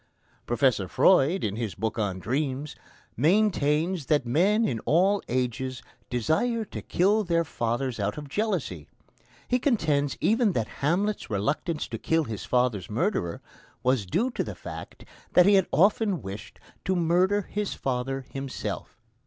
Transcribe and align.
Professor 0.47 0.87
Freud, 0.87 1.43
in 1.43 1.55
his 1.57 1.75
book 1.75 1.99
on 1.99 2.17
dreams, 2.17 2.75
maintains 3.15 4.07
that 4.07 4.25
men 4.25 4.65
in 4.65 4.79
all 4.79 5.21
ages 5.27 5.83
desire 6.09 6.65
to 6.65 6.81
kill 6.81 7.23
their 7.23 7.43
fathers 7.43 7.99
out 7.99 8.17
of 8.17 8.27
jealousy; 8.27 8.87
he 9.47 9.59
contends 9.59 10.17
even 10.19 10.53
that 10.53 10.67
Hamlet's 10.81 11.29
reluctance 11.29 11.87
to 11.87 11.99
kill 11.99 12.23
his 12.23 12.45
father's 12.45 12.89
murderer 12.89 13.43
was 13.83 14.07
due 14.07 14.31
to 14.31 14.43
the 14.43 14.55
fact 14.55 15.05
that 15.33 15.45
he 15.45 15.53
had 15.53 15.67
often 15.71 16.23
wished 16.23 16.59
to 16.83 16.95
murder 16.95 17.43
his 17.43 17.75
father 17.75 18.25
himself. 18.27 18.97